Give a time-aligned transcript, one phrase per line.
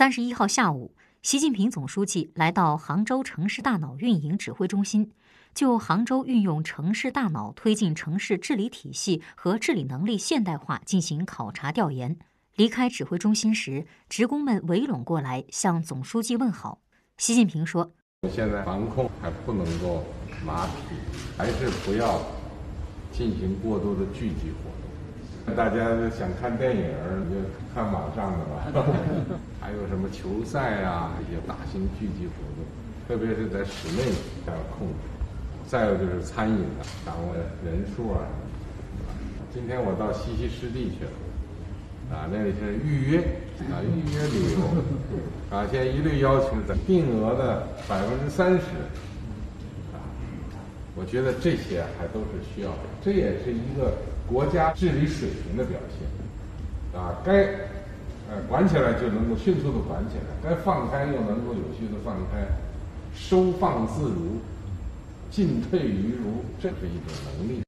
[0.00, 5.12] 三十一号下午，习近平总书记来到杭州城市大脑运营指挥中心，
[5.52, 12.16] 就杭州运用城市大脑推进城市治理体系和治理能力现代化进行考察调研。
[12.56, 16.80] 离开指挥中心时，职工们围拢过来向总书记问好。
[17.18, 17.92] 习近平说
[18.32, 20.02] ：“现在防控还不能够
[20.46, 20.96] 马匹，
[21.36, 22.22] 还是不要
[23.12, 24.80] 进行过多的聚集活动。”
[25.56, 25.78] 大家
[26.10, 26.84] 想看电影
[27.28, 28.70] 就看网上的吧，
[29.90, 32.64] 什么球赛啊，一些大型聚集活动，
[33.08, 34.04] 特别是在室内
[34.46, 34.94] 要控制。
[35.66, 37.34] 再有就是餐饮的，掌握
[37.64, 38.22] 人数啊。
[39.52, 43.18] 今天我到西溪湿地去了，啊，那里是预约
[43.68, 48.62] 啊，预约旅游啊，现在一律要求在定额的百分之三十
[49.92, 49.98] 啊。
[50.94, 53.92] 我觉得这些还都是需要的，这也是一个。
[54.30, 57.48] 国家治理水平的表现，啊，该
[58.30, 62.46] 呃管起来就能够迅速的管起来，该放开又能够有序的放开，
[63.12, 64.38] 收放自如，
[65.30, 67.60] 进退于如，这是一种能力。